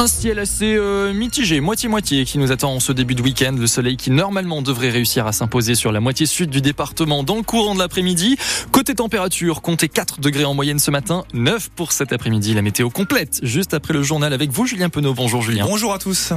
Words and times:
Un 0.00 0.06
ciel 0.06 0.38
assez 0.38 0.76
euh, 0.76 1.12
mitigé, 1.12 1.60
moitié-moitié, 1.60 2.24
qui 2.24 2.38
nous 2.38 2.52
attend 2.52 2.72
en 2.72 2.80
ce 2.80 2.90
début 2.90 3.14
de 3.14 3.20
week-end. 3.20 3.54
Le 3.58 3.66
soleil 3.66 3.98
qui 3.98 4.10
normalement 4.10 4.62
devrait 4.62 4.88
réussir 4.88 5.26
à 5.26 5.32
s'imposer 5.32 5.74
sur 5.74 5.92
la 5.92 6.00
moitié 6.00 6.24
sud 6.24 6.48
du 6.48 6.62
département 6.62 7.22
dans 7.22 7.36
le 7.36 7.42
courant 7.42 7.74
de 7.74 7.80
l'après-midi. 7.80 8.38
Côté 8.72 8.94
température, 8.94 9.60
comptez 9.60 9.90
4 9.90 10.18
degrés 10.20 10.46
en 10.46 10.54
moyenne 10.54 10.78
ce 10.78 10.90
matin, 10.90 11.24
9 11.34 11.68
pour 11.76 11.92
cet 11.92 12.14
après-midi. 12.14 12.54
La 12.54 12.62
météo 12.62 12.88
complète, 12.88 13.40
juste 13.42 13.74
après 13.74 13.92
le 13.92 14.02
journal 14.02 14.32
avec 14.32 14.50
vous, 14.50 14.64
Julien 14.64 14.88
Penaud. 14.88 15.12
Bonjour 15.12 15.42
Julien. 15.42 15.66
Bonjour 15.68 15.92
à 15.92 15.98
tous. 15.98 16.32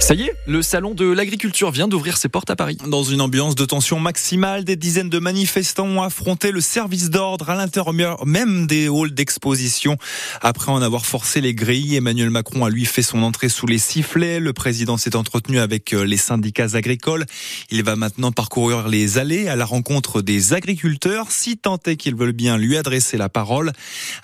Ça 0.00 0.14
y 0.14 0.24
est, 0.24 0.34
le 0.46 0.60
salon 0.60 0.92
de 0.92 1.06
l'agriculture 1.06 1.70
vient 1.70 1.88
d'ouvrir 1.88 2.18
ses 2.18 2.28
portes 2.28 2.50
à 2.50 2.56
Paris. 2.56 2.76
Dans 2.86 3.04
une 3.04 3.22
ambiance 3.22 3.54
de 3.54 3.64
tension 3.64 3.98
maximale, 3.98 4.64
des 4.64 4.76
dizaines 4.76 5.08
de 5.08 5.18
manifestants 5.18 5.86
ont 5.86 6.02
affronté 6.02 6.50
le 6.50 6.60
service 6.60 7.08
d'ordre 7.08 7.48
à 7.48 7.54
l'intérieur 7.54 8.26
même 8.26 8.66
des 8.66 8.88
halls 8.88 9.14
d'exposition. 9.14 9.96
Après 10.42 10.70
en 10.70 10.82
avoir 10.82 11.06
forcé 11.06 11.40
les 11.40 11.54
grilles, 11.54 11.96
Emmanuel 11.96 12.28
Macron 12.28 12.66
a 12.66 12.70
lui 12.70 12.84
fait 12.84 13.02
son 13.02 13.22
entrée 13.22 13.48
sous 13.48 13.66
les 13.66 13.78
sifflets. 13.78 14.40
Le 14.40 14.52
président 14.52 14.98
s'est 14.98 15.16
entretenu 15.16 15.58
avec 15.58 15.94
euh, 15.94 16.04
les 16.04 16.18
syndicats 16.18 16.74
agricoles. 16.74 17.24
Il 17.70 17.82
va 17.82 17.96
maintenant 17.96 18.32
parcourir 18.32 18.88
les 18.88 19.16
allées 19.16 19.48
à 19.48 19.56
la 19.56 19.64
rencontre 19.64 20.20
des 20.20 20.52
agriculteurs, 20.52 21.30
si 21.30 21.56
tant 21.56 21.78
est 21.86 21.96
qu'ils 21.96 22.14
veulent 22.14 22.32
bien 22.32 22.58
lui 22.58 22.76
adresser 22.76 23.16
la 23.16 23.30
parole. 23.30 23.72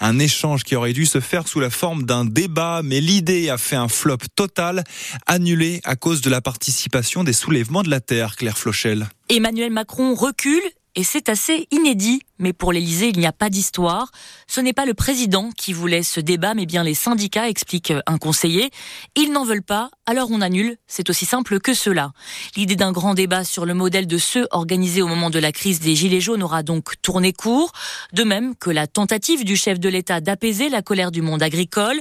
Un 0.01 0.19
échange 0.19 0.65
qui 0.65 0.77
aurait 0.77 0.93
dû 0.93 1.07
se 1.07 1.21
faire 1.21 1.49
sous 1.49 1.61
la 1.61 1.71
forme 1.71 2.05
d'un 2.05 2.27
débat, 2.27 2.83
mais 2.85 3.01
l'idée 3.01 3.49
a 3.49 3.57
fait 3.57 3.77
un 3.77 3.89
flop 3.89 4.19
total, 4.37 4.85
annulé 5.27 5.60
à 5.85 5.97
cause 5.97 6.21
de 6.23 6.31
la 6.31 6.41
participation 6.41 7.23
des 7.23 7.33
soulèvements 7.33 7.83
de 7.83 7.91
la 7.91 8.01
terre, 8.01 8.37
Claire 8.37 8.57
Flochel. 8.57 9.09
Emmanuel 9.29 9.71
Macron 9.71 10.15
recule 10.15 10.63
et 10.97 11.05
c'est 11.05 11.29
assez 11.29 11.69
inédit. 11.71 12.23
Mais 12.39 12.53
pour 12.53 12.73
l'Elysée, 12.73 13.09
il 13.09 13.19
n'y 13.19 13.27
a 13.27 13.33
pas 13.33 13.51
d'histoire. 13.51 14.11
Ce 14.47 14.61
n'est 14.61 14.73
pas 14.73 14.87
le 14.87 14.95
président 14.95 15.51
qui 15.51 15.73
voulait 15.73 16.03
ce 16.03 16.19
débat, 16.19 16.55
mais 16.55 16.67
bien 16.67 16.83
les 16.83 16.95
syndicats, 16.95 17.49
explique 17.49 17.93
un 18.07 18.19
conseiller. 18.19 18.71
Ils 19.17 19.31
n'en 19.33 19.45
veulent 19.45 19.63
pas, 19.63 19.91
alors 20.07 20.31
on 20.31 20.41
annule. 20.41 20.79
C'est 20.87 21.11
aussi 21.11 21.27
simple 21.27 21.61
que 21.61 21.75
cela. 21.75 22.13
L'idée 22.57 22.77
d'un 22.77 22.93
grand 22.93 23.15
débat 23.15 23.45
sur 23.45 23.67
le 23.67 23.75
modèle 23.75 24.07
de 24.07 24.19
ceux 24.19 24.49
organisés 24.51 25.03
au 25.03 25.07
moment 25.07 25.31
de 25.31 25.39
la 25.39 25.53
crise 25.53 25.81
des 25.81 25.95
Gilets 25.95 26.21
jaunes 26.21 26.43
aura 26.43 26.63
donc 26.63 26.95
tourné 27.03 27.33
court. 27.33 27.73
De 28.15 28.25
même 28.25 28.57
que 28.57 28.71
la 28.71 28.87
tentative 28.87 29.45
du 29.45 29.57
chef 29.57 29.79
de 29.79 29.89
l'État 29.89 30.21
d'apaiser 30.21 30.71
la 30.71 30.81
colère 30.83 31.13
du 31.13 31.23
monde 31.23 31.43
agricole. 31.43 32.01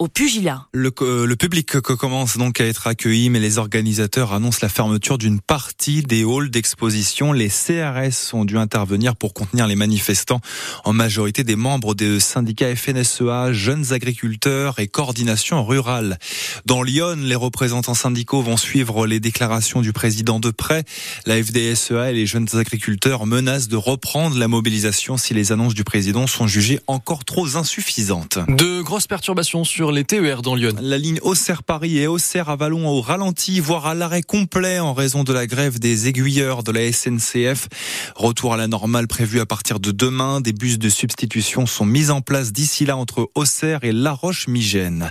au 0.00 0.08
pugilat. 0.08 0.66
Le, 0.72 0.90
le, 1.26 1.36
public 1.36 1.78
commence 1.80 2.38
donc 2.38 2.58
à 2.58 2.64
être 2.64 2.86
accueilli, 2.86 3.28
mais 3.28 3.38
les 3.38 3.58
organisateurs 3.58 4.32
annoncent 4.32 4.60
la 4.62 4.70
fermeture 4.70 5.18
d'une 5.18 5.42
partie 5.42 6.02
des 6.02 6.24
halls 6.24 6.48
d'exposition. 6.48 7.32
Les 7.34 7.50
CRS 7.50 8.32
ont 8.32 8.46
dû 8.46 8.56
intervenir 8.56 9.14
pour 9.14 9.34
contenir 9.34 9.66
les 9.66 9.76
manifestants, 9.76 10.40
en 10.84 10.94
majorité 10.94 11.44
des 11.44 11.54
membres 11.54 11.94
des 11.94 12.18
syndicats 12.18 12.74
FNSEA, 12.74 13.52
jeunes 13.52 13.92
agriculteurs 13.92 14.78
et 14.78 14.88
coordination 14.88 15.62
rurale. 15.66 16.18
Dans 16.64 16.82
Lyon, 16.82 17.18
les 17.22 17.34
représentants 17.34 17.92
syndicaux 17.92 18.40
vont 18.40 18.56
suivre 18.56 19.06
les 19.06 19.20
déclarations 19.20 19.82
du 19.82 19.92
président 19.92 20.40
de 20.40 20.50
près. 20.50 20.84
La 21.26 21.42
FDSEA 21.42 22.10
et 22.10 22.14
les 22.14 22.24
jeunes 22.24 22.48
agriculteurs 22.54 23.26
menacent 23.26 23.68
de 23.68 23.76
reprendre 23.76 24.38
la 24.38 24.48
mobilisation 24.48 25.18
si 25.18 25.34
les 25.34 25.52
annonces 25.52 25.74
du 25.74 25.84
président 25.84 26.26
sont 26.26 26.46
jugées 26.46 26.80
encore 26.86 27.26
trop 27.26 27.58
insuffisantes. 27.58 28.38
De 28.48 28.80
grosses 28.80 29.06
perturbations 29.06 29.62
sur 29.62 29.89
les 29.92 30.04
TER 30.04 30.42
dans 30.42 30.54
Lyon. 30.54 30.74
La 30.80 30.98
ligne 30.98 31.18
Auxerre-Paris 31.22 31.98
et 31.98 32.06
Auxerre-Avalon 32.06 32.86
au 32.86 33.00
ralenti, 33.00 33.60
voire 33.60 33.86
à 33.86 33.94
l'arrêt 33.94 34.22
complet 34.22 34.78
en 34.78 34.94
raison 34.94 35.24
de 35.24 35.32
la 35.32 35.46
grève 35.46 35.78
des 35.78 36.06
aiguilleurs 36.06 36.62
de 36.62 36.70
la 36.70 36.92
SNCF. 36.92 37.68
Retour 38.14 38.54
à 38.54 38.56
la 38.56 38.66
normale 38.68 39.08
prévu 39.08 39.40
à 39.40 39.46
partir 39.46 39.80
de 39.80 39.90
demain. 39.90 40.40
Des 40.40 40.52
bus 40.52 40.78
de 40.78 40.88
substitution 40.88 41.66
sont 41.66 41.86
mis 41.86 42.10
en 42.10 42.20
place 42.20 42.52
d'ici 42.52 42.84
là 42.84 42.96
entre 42.96 43.30
Auxerre 43.34 43.82
et 43.82 43.92
La 43.92 44.12
Roche-Migène. 44.12 45.10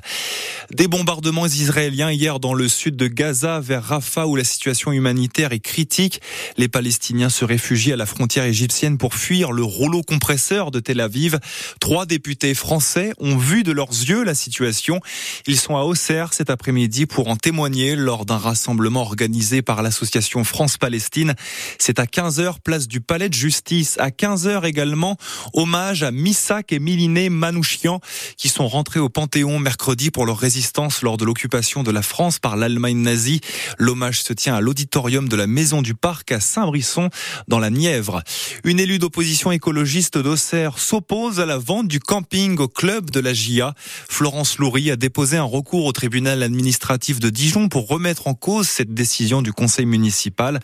Des 0.72 0.88
bombardements 0.88 1.48
israéliens 1.48 2.12
hier 2.12 2.40
dans 2.40 2.54
le 2.54 2.68
sud 2.68 2.96
de 2.96 3.08
Gaza 3.08 3.60
vers 3.60 3.84
Rafah 3.84 4.28
où 4.28 4.36
la 4.36 4.44
situation 4.44 4.92
humanitaire 4.92 5.52
est 5.52 5.60
critique. 5.60 6.22
Les 6.58 6.68
Palestiniens 6.68 7.30
se 7.30 7.44
réfugient 7.44 7.94
à 7.94 7.98
la 7.98 8.06
frontière 8.06 8.46
égyptienne 8.46 8.98
pour 8.98 9.16
fuir 9.16 9.52
le 9.52 9.64
rouleau 9.64 10.04
compresseur 10.04 10.72
de 10.72 10.80
Tel 10.80 11.02
Aviv. 11.02 11.40
Trois 11.80 12.06
députés 12.06 12.54
français 12.54 13.14
ont 13.20 13.38
vu 13.38 13.64
de 13.64 13.72
leurs 13.72 13.90
yeux 13.90 14.24
la 14.24 14.36
situation 14.36 14.69
ils 15.48 15.60
sont 15.60 15.76
à 15.76 15.82
Auxerre 15.82 16.34
cet 16.34 16.50
après-midi 16.50 17.06
pour 17.06 17.28
en 17.28 17.36
témoigner 17.36 17.96
lors 17.96 18.26
d'un 18.26 18.38
rassemblement 18.38 19.02
organisé 19.02 19.62
par 19.62 19.82
l'association 19.82 20.44
France-Palestine. 20.44 21.36
C'est 21.78 22.00
à 22.00 22.06
15h, 22.06 22.56
place 22.64 22.88
du 22.88 23.02
Palais 23.02 23.30
de 23.30 23.34
Justice. 23.34 23.98
À 24.00 24.10
15h 24.10 24.66
également, 24.66 25.18
hommage 25.54 26.04
à 26.04 26.12
Missak 26.12 26.72
et 26.72 26.80
Miliné 26.80 27.30
Manouchian 27.30 28.00
qui 28.38 28.50
sont 28.50 28.68
rentrés 28.68 29.00
au 29.00 29.10
Panthéon 29.10 29.60
mercredi 29.60 30.12
pour 30.12 30.26
leur 30.26 30.38
résistance 30.38 31.02
lors 31.02 31.18
de 31.18 31.26
l'occupation 31.26 31.84
de 31.84 31.92
la 31.92 32.02
France 32.02 32.40
par 32.40 32.56
l'Allemagne 32.56 33.02
nazie. 33.02 33.42
L'hommage 33.78 34.22
se 34.22 34.34
tient 34.34 34.56
à 34.56 34.62
l'auditorium 34.62 35.30
de 35.30 35.36
la 35.36 35.48
Maison 35.48 35.82
du 35.82 35.96
Parc 35.96 36.32
à 36.32 36.40
Saint-Brisson 36.40 37.10
dans 37.48 37.60
la 37.60 37.70
Nièvre. 37.70 38.24
Une 38.64 38.80
élue 38.80 39.00
d'opposition 39.00 39.52
écologiste 39.52 40.18
d'Auxerre 40.18 40.78
s'oppose 40.80 41.40
à 41.40 41.46
la 41.46 41.58
vente 41.58 41.88
du 41.88 42.00
camping 42.00 42.58
au 42.60 42.68
club 42.68 43.10
de 43.10 43.20
la 43.20 43.34
GIA. 43.34 43.74
Florence 44.08 44.58
Loury 44.60 44.92
a 44.92 44.96
déposé 44.96 45.38
un 45.38 45.44
recours 45.44 45.86
au 45.86 45.92
tribunal 45.92 46.44
administratif 46.44 47.20
de 47.20 47.30
Dijon 47.30 47.70
pour 47.70 47.88
remettre 47.88 48.28
en 48.28 48.34
cause 48.34 48.68
cette 48.68 48.94
décision 48.94 49.42
du 49.42 49.54
conseil 49.54 49.86
municipal. 49.86 50.60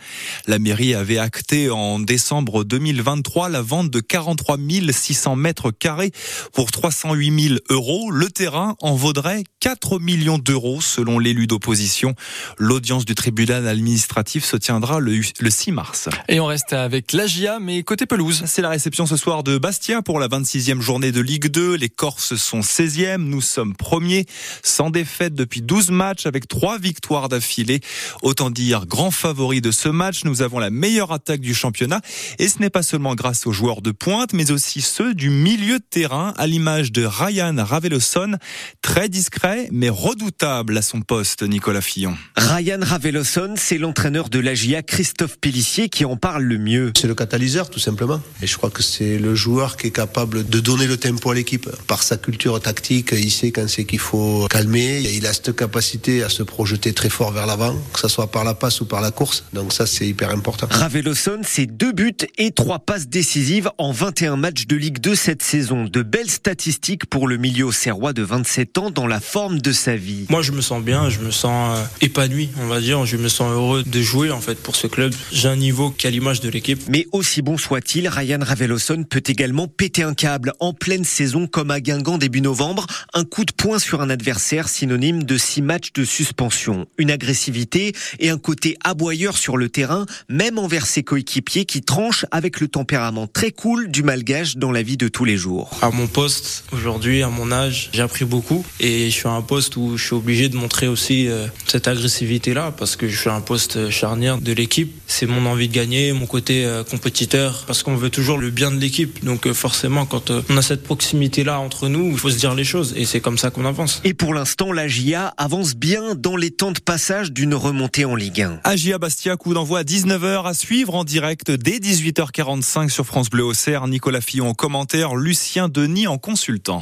La 0.47 0.59
mairie 0.59 0.93
avait 0.93 1.17
acté 1.17 1.69
en 1.69 1.99
décembre 1.99 2.63
2023 2.63 3.49
la 3.49 3.61
vente 3.61 3.89
de 3.89 3.99
43 3.99 4.57
600 4.91 5.35
mètres 5.35 5.71
carrés 5.71 6.11
pour 6.53 6.71
308 6.71 7.47
000 7.47 7.59
euros. 7.69 8.11
Le 8.11 8.29
terrain 8.29 8.75
en 8.81 8.95
vaudrait 8.95 9.43
4 9.61 9.99
millions 9.99 10.37
d'euros 10.37 10.81
selon 10.81 11.17
l'élu 11.19 11.47
d'opposition. 11.47 12.15
L'audience 12.57 13.05
du 13.05 13.15
tribunal 13.15 13.67
administratif 13.67 14.43
se 14.43 14.57
tiendra 14.57 14.99
le, 14.99 15.21
6 15.21 15.71
mars. 15.71 16.09
Et 16.27 16.39
on 16.39 16.45
reste 16.45 16.73
avec 16.73 17.13
l'AGIA, 17.13 17.59
mais 17.59 17.83
côté 17.83 18.05
pelouse. 18.05 18.43
C'est 18.45 18.61
la 18.61 18.69
réception 18.69 19.05
ce 19.05 19.17
soir 19.17 19.43
de 19.43 19.57
Bastia 19.57 20.01
pour 20.01 20.19
la 20.19 20.27
26e 20.27 20.81
journée 20.81 21.11
de 21.11 21.21
Ligue 21.21 21.47
2. 21.47 21.75
Les 21.75 21.89
Corses 21.89 22.35
sont 22.35 22.59
16e. 22.59 23.17
Nous 23.17 23.41
sommes 23.41 23.74
premier, 23.75 24.25
sans 24.63 24.89
défaite 24.89 25.35
depuis 25.35 25.61
12 25.61 25.91
matchs 25.91 26.25
avec 26.25 26.47
trois 26.47 26.77
victoires 26.77 27.29
d'affilée. 27.29 27.81
Autant 28.21 28.49
dire 28.49 28.85
grand 28.85 29.11
favori 29.11 29.61
de 29.61 29.71
ce 29.71 29.89
match. 29.89 30.23
Nous 30.25 30.41
avons 30.41 30.59
la 30.59 30.69
meilleure 30.69 31.11
attaque 31.11 31.41
du 31.41 31.53
championnat 31.53 32.01
et 32.39 32.47
ce 32.47 32.59
n'est 32.59 32.69
pas 32.69 32.83
seulement 32.83 33.15
grâce 33.15 33.47
aux 33.47 33.51
joueurs 33.51 33.81
de 33.81 33.91
pointe, 33.91 34.33
mais 34.33 34.51
aussi 34.51 34.81
ceux 34.81 35.13
du 35.13 35.29
milieu 35.29 35.79
de 35.79 35.85
terrain, 35.89 36.33
à 36.37 36.47
l'image 36.47 36.91
de 36.91 37.05
Ryan 37.05 37.55
Raveloson, 37.57 38.35
très 38.81 39.09
discret 39.09 39.69
mais 39.71 39.89
redoutable 39.89 40.77
à 40.77 40.81
son 40.81 41.01
poste, 41.01 41.43
Nicolas 41.43 41.81
Fillon. 41.81 42.15
Ryan 42.35 42.79
Raveloson, 42.81 43.55
c'est 43.57 43.77
l'entraîneur 43.77 44.29
de 44.29 44.39
l'AGIA 44.39 44.83
Christophe 44.83 45.37
Pellissier 45.39 45.89
qui 45.89 46.05
en 46.05 46.17
parle 46.17 46.43
le 46.43 46.57
mieux. 46.57 46.91
C'est 46.95 47.07
le 47.07 47.15
catalyseur 47.15 47.69
tout 47.69 47.79
simplement. 47.79 48.21
Et 48.41 48.47
je 48.47 48.57
crois 48.57 48.69
que 48.69 48.83
c'est 48.83 49.17
le 49.17 49.35
joueur 49.35 49.77
qui 49.77 49.87
est 49.87 49.91
capable 49.91 50.47
de 50.47 50.59
donner 50.59 50.87
le 50.87 50.97
tempo 50.97 51.31
à 51.31 51.35
l'équipe. 51.35 51.69
Par 51.87 52.03
sa 52.03 52.17
culture 52.17 52.59
tactique, 52.59 53.09
il 53.13 53.31
sait 53.31 53.51
quand 53.51 53.64
c'est 53.67 53.85
qu'il 53.85 53.99
faut 53.99 54.47
calmer. 54.49 55.01
Il 55.01 55.25
a 55.25 55.33
cette 55.33 55.55
capacité 55.55 56.23
à 56.23 56.29
se 56.29 56.43
projeter 56.43 56.93
très 56.93 57.09
fort 57.09 57.31
vers 57.31 57.45
l'avant, 57.45 57.75
que 57.93 57.99
ce 57.99 58.07
soit 58.07 58.27
par 58.27 58.43
la 58.43 58.53
passe 58.53 58.81
ou 58.81 58.85
par 58.85 59.01
la 59.01 59.11
course. 59.11 59.43
Donc 59.53 59.73
ça, 59.73 59.85
c'est 59.85 60.07
hyper 60.07 60.31
important. 60.31 60.67
Raveloson, 60.69 61.41
c'est 61.43 61.65
deux 61.65 61.91
buts 61.91 62.13
et 62.37 62.51
trois 62.51 62.79
passes 62.79 63.07
décisives 63.07 63.69
en 63.77 63.91
21 63.91 64.35
matchs 64.37 64.67
de 64.67 64.75
Ligue 64.75 64.99
2 64.99 65.15
cette 65.15 65.41
saison. 65.41 65.85
De 65.85 66.01
belles 66.01 66.29
statistiques 66.29 67.05
pour 67.05 67.27
le 67.27 67.37
milieu 67.37 67.71
serrois 67.71 68.13
de 68.13 68.23
27 68.23 68.77
ans 68.77 68.89
dans 68.91 69.07
la 69.07 69.19
forme 69.19 69.59
de 69.59 69.71
sa 69.71 69.95
vie. 69.95 70.25
Moi, 70.29 70.41
je 70.41 70.51
me 70.51 70.61
sens 70.61 70.83
bien, 70.83 71.09
je 71.09 71.19
me 71.19 71.31
sens 71.31 71.77
euh, 71.77 71.83
épanoui, 72.01 72.49
on 72.59 72.67
va 72.67 72.79
dire. 72.79 73.05
Je 73.05 73.17
me 73.17 73.27
sens 73.27 73.51
heureux 73.51 73.83
de 73.85 74.01
jouer 74.01 74.31
en 74.31 74.41
fait 74.41 74.55
pour 74.55 74.75
ce 74.75 74.87
club. 74.87 75.13
J'ai 75.31 75.47
un 75.47 75.55
niveau 75.55 75.89
qui 75.89 76.07
a 76.07 76.09
l'image 76.09 76.39
de 76.41 76.49
l'équipe. 76.49 76.81
Mais 76.89 77.07
aussi 77.11 77.41
bon 77.41 77.57
soit-il, 77.57 78.07
Ryan 78.07 78.39
Raveloson 78.41 79.03
peut 79.03 79.23
également 79.25 79.67
péter 79.67 80.03
un 80.03 80.13
câble 80.13 80.53
en 80.59 80.73
pleine 80.73 81.03
saison 81.03 81.47
comme 81.47 81.71
à 81.71 81.79
Guingamp 81.79 82.17
début 82.17 82.41
novembre. 82.41 82.87
Un 83.13 83.23
coup 83.23 83.45
de 83.45 83.51
points 83.55 83.79
sur 83.79 84.01
un 84.01 84.09
adversaire 84.09 84.69
synonyme 84.69 85.23
de 85.23 85.37
6 85.37 85.61
matchs 85.61 85.93
de 85.93 86.03
suspension. 86.05 86.87
Une 86.97 87.11
agressivité 87.11 87.93
et 88.19 88.29
un 88.29 88.37
côté 88.37 88.77
aboyeur 88.83 89.37
sur 89.37 89.57
le 89.57 89.69
terrain, 89.69 90.05
même 90.29 90.57
envers 90.57 90.85
ses 90.85 91.03
coéquipiers 91.03 91.65
qui 91.65 91.81
tranchent 91.81 92.25
avec 92.31 92.59
le 92.59 92.67
tempérament 92.67 93.27
très 93.27 93.51
cool 93.51 93.89
du 93.89 94.03
malgache 94.03 94.57
dans 94.57 94.71
la 94.71 94.81
vie 94.81 94.97
de 94.97 95.07
tous 95.07 95.25
les 95.25 95.37
jours. 95.37 95.71
À 95.81 95.89
mon 95.91 96.07
poste, 96.07 96.65
aujourd'hui, 96.71 97.23
à 97.23 97.29
mon 97.29 97.51
âge, 97.51 97.89
j'ai 97.93 98.01
appris 98.01 98.25
beaucoup 98.25 98.65
et 98.79 99.09
je 99.09 99.15
suis 99.15 99.27
à 99.27 99.31
un 99.31 99.41
poste 99.41 99.77
où 99.77 99.97
je 99.97 100.05
suis 100.05 100.15
obligé 100.15 100.49
de 100.49 100.55
montrer 100.55 100.87
aussi 100.87 101.27
euh, 101.27 101.47
cette 101.67 101.87
agressivité-là 101.87 102.73
parce 102.77 102.95
que 102.95 103.07
je 103.07 103.19
suis 103.19 103.29
à 103.29 103.35
un 103.35 103.41
poste 103.41 103.89
charnière 103.89 104.39
de 104.39 104.51
l'équipe. 104.51 104.93
C'est 105.07 105.25
mon 105.25 105.45
envie 105.45 105.67
de 105.67 105.73
gagner, 105.73 106.13
mon 106.13 106.25
côté 106.25 106.65
euh, 106.65 106.83
compétiteur 106.83 107.63
parce 107.67 107.83
qu'on 107.83 107.95
veut 107.95 108.09
toujours 108.09 108.37
le 108.37 108.49
bien 108.49 108.71
de 108.71 108.77
l'équipe. 108.77 109.23
Donc 109.23 109.47
euh, 109.47 109.53
forcément, 109.53 110.05
quand 110.05 110.31
on 110.49 110.57
a 110.57 110.61
cette 110.61 110.83
proximité-là 110.83 111.59
entre 111.59 111.87
nous, 111.87 112.11
il 112.11 112.17
faut 112.17 112.29
se 112.29 112.37
dire 112.37 112.53
les 112.55 112.63
choses 112.63 112.93
et 112.95 113.05
c'est 113.05 113.19
comme 113.19 113.37
ça 113.45 113.51
qu'on 113.51 113.65
avance. 113.65 114.01
Et 114.03 114.15
pour 114.15 114.33
l'instant, 114.33 114.71
la 114.71 114.87
GIA 114.87 115.33
avance 115.37 115.75
bien 115.75 116.15
dans 116.15 116.35
les 116.35 116.49
temps 116.49 116.71
de 116.71 116.79
passage 116.79 117.31
d'une 117.31 117.53
remontée 117.53 118.03
en 118.03 118.15
Ligue 118.15 118.41
1. 118.41 118.61
Agia 118.63 118.97
Bastia, 118.97 119.37
coup 119.37 119.53
d'envoi 119.53 119.79
à 119.79 119.83
19h 119.83 120.47
à 120.47 120.55
suivre 120.55 120.95
en 120.95 121.03
direct 121.03 121.51
dès 121.51 121.77
18h45 121.77 122.89
sur 122.89 123.05
France 123.05 123.29
Bleu 123.29 123.43
Auxerre. 123.43 123.87
Nicolas 123.87 124.21
Fillon 124.21 124.49
en 124.49 124.55
commentaire, 124.55 125.15
Lucien 125.15 125.69
Denis 125.69 126.07
en 126.07 126.17
consultant. 126.17 126.81